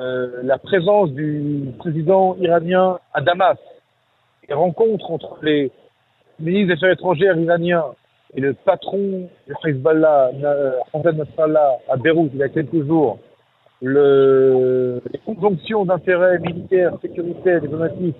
euh, 0.00 0.42
la 0.42 0.58
présence 0.58 1.10
du 1.12 1.66
président 1.78 2.36
iranien 2.36 2.98
à 3.12 3.20
Damas, 3.20 3.58
les 4.48 4.54
rencontres 4.54 5.10
entre 5.10 5.38
les 5.42 5.70
ministres 6.40 6.68
des 6.68 6.72
Affaires 6.74 6.92
étrangères 6.92 7.38
iraniens 7.38 7.84
et 8.34 8.40
le 8.40 8.54
patron 8.54 9.28
du 9.46 9.54
Hezbollah, 9.64 10.30
Hassan 10.94 11.16
Nasrallah, 11.16 11.78
à 11.88 11.96
Beyrouth, 11.96 12.30
il 12.32 12.40
y 12.40 12.42
a 12.42 12.48
quelques 12.48 12.86
jours, 12.86 13.18
le, 13.82 15.02
les 15.12 15.18
conjonctions 15.18 15.84
d'intérêts 15.84 16.38
militaires, 16.38 16.94
sécuritaires, 17.02 17.60
diplomatiques 17.60 18.16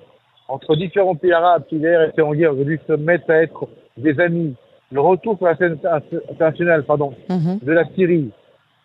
entre 0.52 0.76
différents 0.76 1.14
pays 1.14 1.32
arabes 1.32 1.64
qui 1.66 1.78
d'ailleurs 1.78 2.02
étaient 2.02 2.21
en 2.21 2.35
guerre 2.35 2.52
aujourd'hui 2.52 2.78
se 2.87 2.92
mettent 2.92 3.28
à 3.30 3.42
être 3.42 3.68
des 3.97 4.21
amis. 4.21 4.54
Le 4.90 5.00
retour 5.00 5.38
sur 5.38 5.47
la 5.47 5.56
scène 5.56 5.78
internationale 6.30 6.85
pardon, 6.85 7.14
mhm. 7.30 7.61
de 7.62 7.73
la 7.73 7.87
Syrie, 7.94 8.30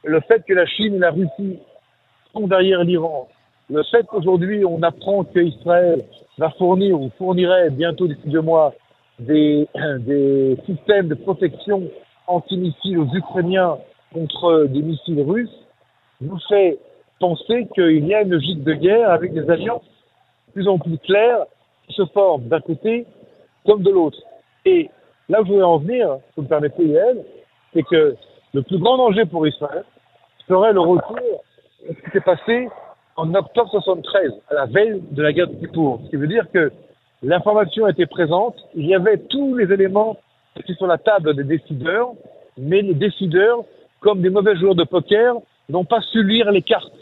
le 0.05 0.21
fait 0.21 0.45
que 0.47 0.53
la 0.53 0.65
Chine 0.65 0.95
et 0.95 1.00
la 1.00 1.12
Russie 1.12 1.59
sont 2.31 2.47
derrière 2.47 2.86
l'Iran, 2.86 3.27
le 3.69 3.83
fait 3.83 4.05
qu'aujourd'hui 4.07 4.63
on 4.63 4.81
apprend 4.81 5.25
qu'Israël 5.25 6.05
va 6.38 6.51
fournir 6.51 7.01
ou 7.01 7.12
fournirait 7.17 7.69
bientôt 7.71 8.07
d'ici 8.07 8.29
deux 8.29 8.41
mois 8.41 8.74
des, 9.19 9.67
des 10.00 10.57
systèmes 10.65 11.09
de 11.09 11.15
protection 11.15 11.83
anti-missiles 12.27 12.97
aux 12.97 13.13
Ukrainiens 13.13 13.77
contre 14.13 14.67
des 14.69 14.81
missiles 14.81 15.21
russes 15.21 15.65
nous 16.21 16.39
fait 16.47 16.77
penser 17.19 17.67
qu'il 17.75 18.07
y 18.07 18.13
a 18.13 18.21
une 18.21 18.29
logique 18.29 18.63
de 18.63 18.74
guerre 18.74 19.12
avec 19.12 19.33
des 19.33 19.50
alliances 19.50 19.83
de 20.47 20.53
plus 20.53 20.67
en 20.69 20.79
plus 20.79 20.97
claires 21.00 21.43
se 21.89 22.06
forment 22.08 22.48
d'un 22.48 22.62
côté 22.62 23.06
comme 23.65 23.84
de 23.84 23.89
l'autre. 23.89 24.20
Et 24.65 24.89
là 25.29 25.41
où 25.41 25.46
je 25.46 25.51
voudrais 25.51 25.65
en 25.65 25.77
venir, 25.77 26.17
si 26.27 26.34
vous 26.38 26.44
me 26.44 26.48
permettez, 26.48 26.86
Yael, 26.86 27.24
c'est 27.74 27.84
que 27.84 28.15
le 28.53 28.62
plus 28.63 28.77
grand 28.79 28.98
danger 28.98 29.25
pour 29.25 29.48
Israël 29.48 29.84
serait 30.48 30.74
le 30.74 30.82
retour 30.82 31.44
de 31.88 31.94
ce 31.94 32.01
qui 32.01 32.12
s'est 32.12 32.22
passé 32.22 32.70
en 33.15 33.34
octobre 33.34 33.70
73, 33.72 34.32
à 34.50 34.53
la 34.53 34.65
veille 34.65 35.01
de 35.12 35.22
la 35.24 35.34
guerre 35.34 35.48
de 35.48 35.56
Kippour. 35.56 36.00
Ce 36.06 36.10
qui 36.10 36.15
veut 36.17 36.27
dire 36.27 36.46
que 36.53 36.72
L'information 37.24 37.88
était 37.88 38.06
présente, 38.06 38.56
il 38.75 38.86
y 38.86 38.94
avait 38.94 39.17
tous 39.17 39.56
les 39.56 39.72
éléments 39.74 40.17
qui 40.53 40.62
étaient 40.62 40.75
sur 40.75 40.88
la 40.88 40.98
table 40.98 41.36
des 41.36 41.44
décideurs, 41.44 42.12
mais 42.58 42.82
les 42.82 42.94
décideurs, 42.94 43.63
comme 44.01 44.22
des 44.22 44.29
mauvais 44.29 44.56
joueurs 44.56 44.75
de 44.75 44.84
poker, 44.84 45.36
n'ont 45.70 45.86
pas 45.86 46.01
su 46.12 46.24
lire 46.24 46.51
les 46.51 46.62
cartes. 46.62 46.94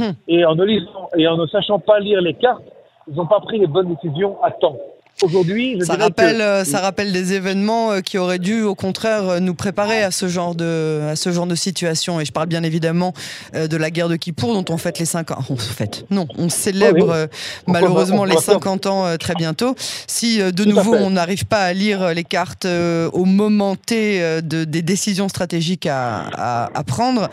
Hum. 0.00 0.14
Et 0.28 0.44
en 0.44 0.54
ne 0.54 0.64
lisant 0.64 1.10
et 1.16 1.26
en 1.26 1.36
ne 1.36 1.46
sachant 1.46 1.78
pas 1.78 1.98
lire 1.98 2.20
les 2.20 2.34
cartes, 2.34 2.64
ils 3.08 3.14
n'ont 3.14 3.26
pas 3.26 3.40
pris 3.40 3.58
les 3.58 3.66
bonnes 3.66 3.94
décisions 3.94 4.42
à 4.42 4.50
temps. 4.50 4.76
Aujourd'hui, 5.22 5.80
ça 5.80 5.94
rappelle, 5.94 6.40
euh, 6.40 6.64
ça 6.64 6.80
rappelle 6.80 7.12
des 7.12 7.34
événements 7.34 7.92
euh, 7.92 8.00
qui 8.00 8.18
auraient 8.18 8.40
dû, 8.40 8.62
au 8.62 8.74
contraire, 8.74 9.28
euh, 9.28 9.40
nous 9.40 9.54
préparer 9.54 10.02
à 10.02 10.10
ce 10.10 10.26
genre 10.26 10.56
de, 10.56 11.02
à 11.08 11.14
ce 11.14 11.30
genre 11.30 11.46
de 11.46 11.54
situation. 11.54 12.20
Et 12.20 12.24
je 12.24 12.32
parle 12.32 12.48
bien 12.48 12.64
évidemment 12.64 13.12
de 13.54 13.76
la 13.76 13.90
guerre 13.90 14.08
de 14.08 14.16
Kippour, 14.16 14.52
dont 14.54 14.74
on 14.74 14.76
fête 14.76 14.98
les 14.98 15.04
50 15.04 15.38
ans. 15.38 15.42
On 15.50 15.56
fête, 15.56 16.04
non, 16.10 16.26
on 16.36 16.48
célèbre 16.48 17.28
malheureusement 17.68 18.24
les 18.24 18.36
50 18.36 18.86
ans 18.86 19.16
très 19.18 19.34
bientôt. 19.34 19.74
Si 19.78 20.38
de 20.38 20.64
nouveau 20.64 20.94
on 20.94 21.10
n'arrive 21.10 21.46
pas 21.46 21.60
à 21.60 21.72
lire 21.72 22.12
les 22.12 22.24
cartes 22.24 22.66
au 22.66 23.24
moment 23.24 23.76
T 23.76 24.20
de, 24.42 24.64
des 24.64 24.82
décisions 24.82 25.28
stratégiques 25.28 25.86
à, 25.86 26.68
à, 26.74 26.84
prendre, 26.84 27.28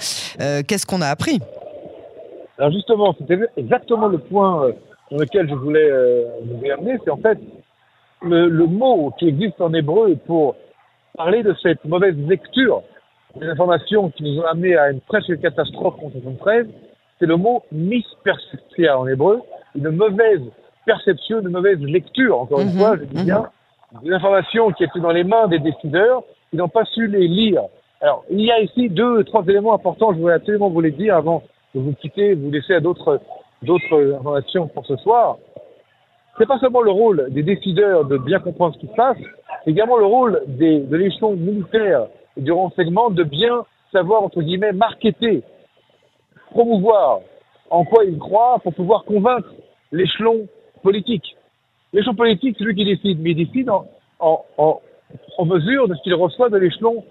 qu'est-ce 0.67 0.85
qu'on 0.85 1.01
a 1.01 1.07
appris? 1.07 1.39
Alors 2.57 2.71
justement, 2.71 3.15
c'était 3.17 3.39
exactement 3.57 4.07
le 4.07 4.19
point 4.19 4.71
sur 5.11 5.19
lequel 5.19 5.49
je 5.49 5.55
voulais 5.55 5.91
vous 6.43 6.71
amener, 6.71 6.97
c'est 7.03 7.11
en 7.11 7.17
fait 7.17 7.37
le, 8.21 8.47
le, 8.47 8.65
mot 8.65 9.11
qui 9.19 9.27
existe 9.27 9.59
en 9.59 9.73
hébreu 9.73 10.15
pour 10.25 10.55
parler 11.17 11.43
de 11.43 11.53
cette 11.61 11.83
mauvaise 11.83 12.15
lecture 12.15 12.81
des 13.35 13.47
informations 13.47 14.09
qui 14.09 14.23
nous 14.23 14.39
ont 14.39 14.45
amené 14.45 14.77
à 14.77 14.91
une 14.91 15.01
presque 15.01 15.39
catastrophe 15.41 15.95
en 15.99 16.07
1973, 16.07 16.65
c'est 17.19 17.25
le 17.25 17.35
mot 17.35 17.63
misperceptia 17.71 18.97
en 18.97 19.07
hébreu, 19.07 19.41
une 19.75 19.89
mauvaise 19.89 20.41
perception, 20.85 21.41
une 21.41 21.49
mauvaise 21.49 21.79
lecture, 21.79 22.39
encore 22.39 22.61
une 22.61 22.73
mhm. 22.73 22.79
fois, 22.79 22.97
je 22.97 23.03
dis 23.03 23.23
bien, 23.25 23.49
mhm. 23.93 24.03
des 24.03 24.13
informations 24.13 24.71
qui 24.71 24.83
étaient 24.85 24.99
dans 24.99 25.11
les 25.11 25.23
mains 25.23 25.47
des 25.47 25.59
décideurs, 25.59 26.23
qui 26.49 26.57
n'ont 26.57 26.69
pas 26.69 26.85
su 26.85 27.07
les 27.07 27.27
lire. 27.27 27.63
Alors, 27.99 28.23
il 28.29 28.41
y 28.41 28.51
a 28.51 28.59
ici 28.61 28.89
deux, 28.89 29.23
trois 29.25 29.43
éléments 29.43 29.73
importants, 29.73 30.13
je 30.13 30.19
voulais 30.19 30.33
absolument 30.33 30.69
vous 30.69 30.81
les 30.81 30.91
dire 30.91 31.15
avant 31.15 31.43
de 31.75 31.81
vous 31.81 31.93
quitter, 31.93 32.33
vous 32.33 32.49
laisser 32.49 32.73
à 32.73 32.79
d'autres, 32.79 33.21
d'autres 33.61 34.15
informations 34.15 34.67
pour 34.67 34.85
ce 34.85 34.95
soir 34.97 35.37
c'est 36.37 36.47
pas 36.47 36.59
seulement 36.59 36.81
le 36.81 36.91
rôle 36.91 37.27
des 37.29 37.43
décideurs 37.43 38.05
de 38.05 38.17
bien 38.17 38.39
comprendre 38.39 38.73
ce 38.75 38.79
qui 38.79 38.87
se 38.87 38.95
passe, 38.95 39.17
c'est 39.63 39.71
également 39.71 39.97
le 39.97 40.05
rôle 40.05 40.41
des, 40.47 40.79
de 40.79 40.97
l'échelon 40.97 41.35
militaire 41.35 42.07
et 42.37 42.41
du 42.41 42.51
renseignement 42.51 43.09
de 43.09 43.23
bien 43.23 43.65
savoir, 43.91 44.23
entre 44.23 44.41
guillemets, 44.41 44.71
marketer, 44.71 45.43
promouvoir 46.51 47.19
en 47.69 47.83
quoi 47.85 48.05
ils 48.05 48.17
croient 48.17 48.59
pour 48.63 48.73
pouvoir 48.73 49.03
convaincre 49.03 49.49
l'échelon 49.91 50.47
politique. 50.81 51.35
L'échelon 51.93 52.15
politique, 52.15 52.55
c'est 52.57 52.63
lui 52.63 52.75
qui 52.75 52.85
décide, 52.85 53.21
mais 53.21 53.31
il 53.31 53.45
décide 53.45 53.69
en, 53.69 53.85
en, 54.19 54.43
en, 54.57 54.81
en 55.37 55.45
mesure 55.45 55.87
de 55.87 55.95
ce 55.95 56.01
qu'il 56.01 56.15
reçoit 56.15 56.49
de 56.49 56.57
l'échelon 56.57 57.03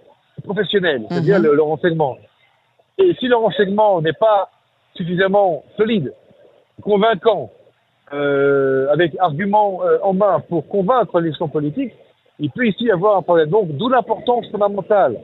professionnel, 0.42 1.04
c'est-à-dire 1.09 1.38
mhm. 1.38 1.45
le, 1.45 1.54
le 1.54 1.62
renseignement. 1.62 2.16
Et 2.99 3.14
si 3.21 3.28
le 3.28 3.37
renseignement 3.37 4.00
n'est 4.00 4.14
pas 4.14 4.50
suffisamment 4.95 5.62
solide, 5.76 6.12
convaincant, 6.80 7.50
euh, 8.12 8.88
avec 8.90 9.16
arguments 9.18 9.80
euh, 9.84 9.99
en 10.02 10.14
main 10.14 10.40
pour 10.49 10.66
convaincre 10.66 11.20
les 11.20 11.32
politiques, 11.52 11.92
il 12.38 12.50
peut 12.50 12.66
ici 12.66 12.84
y 12.84 12.90
avoir 12.90 13.16
un 13.16 13.22
problème. 13.22 13.50
Donc, 13.50 13.68
d'où 13.68 13.88
l'importance 13.88 14.50
fondamentale 14.50 15.16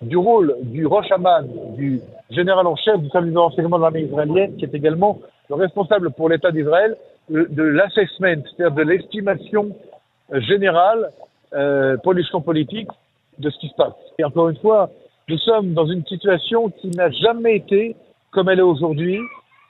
du 0.00 0.16
rôle 0.16 0.56
du 0.62 0.86
Rosh 0.86 1.10
Haman, 1.10 1.46
du 1.76 2.00
général 2.30 2.66
en 2.66 2.76
chef 2.76 2.98
du 3.00 3.10
service 3.10 3.32
de 3.32 3.38
renseignement 3.38 3.76
de 3.76 3.82
l'armée 3.82 4.02
israélienne, 4.02 4.56
qui 4.56 4.64
est 4.64 4.74
également 4.74 5.18
le 5.48 5.56
responsable 5.56 6.10
pour 6.12 6.28
l'État 6.28 6.50
d'Israël 6.50 6.96
de 7.28 7.62
l'assessment, 7.62 8.42
c'est-à-dire 8.56 8.74
de 8.74 8.82
l'estimation 8.82 9.70
euh, 10.32 10.40
générale 10.40 11.10
euh, 11.52 11.96
pour 11.98 12.12
les 12.12 12.24
champs 12.24 12.40
politiques 12.40 12.90
de 13.38 13.50
ce 13.50 13.58
qui 13.58 13.68
se 13.68 13.74
passe. 13.74 13.94
Et 14.18 14.24
encore 14.24 14.48
une 14.48 14.56
fois, 14.56 14.90
nous 15.28 15.38
sommes 15.38 15.74
dans 15.74 15.86
une 15.86 16.04
situation 16.06 16.70
qui 16.70 16.88
n'a 16.90 17.10
jamais 17.10 17.56
été 17.56 17.96
comme 18.30 18.48
elle 18.48 18.60
est 18.60 18.62
aujourd'hui 18.62 19.18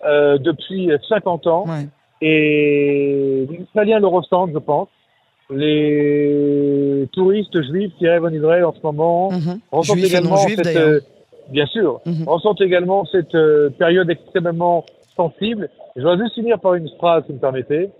euh, 0.07 0.38
depuis 0.38 0.90
50 1.09 1.47
ans. 1.47 1.64
Ouais. 1.66 1.87
Et 2.23 3.47
les 3.49 3.57
Israéliens 3.62 3.99
le 4.00 4.07
ressentent, 4.07 4.50
je 4.52 4.59
pense. 4.59 4.88
Les 5.50 7.09
touristes 7.12 7.61
juifs 7.62 7.92
qui 7.99 8.07
arrivent 8.09 8.25
en 8.25 8.33
Israël 8.33 8.64
en 8.64 8.73
ce 8.73 8.80
moment 8.83 9.30
Mhm. 9.33 9.61
ressentent 9.73 9.97
Juifs 9.97 10.04
et 10.07 10.09
également 10.16 10.37
cette, 10.37 10.66
euh, 10.76 11.00
bien 11.49 11.66
sûr, 11.66 12.00
Mhm. 12.07 12.25
ressentent 12.28 12.61
également 12.61 13.04
cette 13.07 13.35
euh, 13.35 13.71
période 13.71 14.09
extrêmement 14.11 14.85
sensible. 15.16 15.69
Je 15.97 16.02
voudrais 16.02 16.19
juste 16.19 16.35
finir 16.35 16.59
par 16.61 16.75
une 16.75 16.88
phrase, 16.99 17.23
si 17.25 17.28
vous 17.33 17.37
me 17.37 17.40
permettez. 17.40 17.90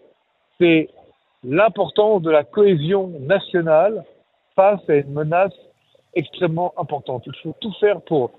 C'est 0.61 0.89
l'importance 1.45 2.23
de 2.23 2.31
la 2.31 2.45
cohésion 2.45 3.11
nationale 3.21 4.05
face 4.57 4.81
à 4.89 4.95
une 4.95 5.13
menace 5.13 5.53
extrêmement 6.15 6.73
importante. 6.77 7.23
Il 7.27 7.33
faut 7.43 7.55
tout 7.61 7.73
faire 7.81 8.01
pour 8.03 8.31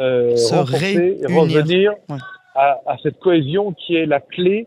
euh, 0.00 0.36
Se 0.36 0.54
renforcer 0.54 1.18
et 1.22 1.26
revenir 1.26 1.92
Ouais. 2.10 2.16
À, 2.54 2.80
à 2.86 2.96
cette 3.02 3.18
cohésion 3.18 3.72
qui 3.72 3.96
est 3.96 4.06
la 4.06 4.20
clé, 4.20 4.66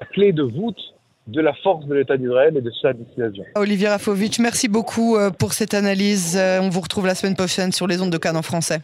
la 0.00 0.06
clé 0.06 0.32
de 0.32 0.42
voûte 0.42 0.80
de 1.26 1.40
la 1.40 1.52
force 1.54 1.86
de 1.86 1.94
l'État 1.94 2.16
d'Israël 2.16 2.56
et 2.56 2.60
de 2.60 2.72
sa 2.82 2.92
dissuasion. 2.92 3.44
Olivier 3.54 3.88
Rafovitch, 3.88 4.40
merci 4.40 4.68
beaucoup 4.68 5.16
euh, 5.16 5.30
pour 5.30 5.52
cette 5.52 5.74
analyse. 5.74 6.36
Euh, 6.36 6.60
On 6.60 6.70
vous 6.70 6.80
retrouve 6.80 7.06
la 7.06 7.14
semaine 7.14 7.36
prochaine 7.36 7.72
sur 7.72 7.86
les 7.86 8.02
ondes 8.02 8.10
de 8.10 8.18
Cannes 8.18 8.36
en 8.36 8.42
français. 8.42 8.80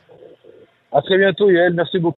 À 0.93 1.03
très 1.03 1.19
bientôt, 1.19 1.51
Yael. 1.51 1.75
Merci 1.75 1.99
beaucoup. 1.99 2.15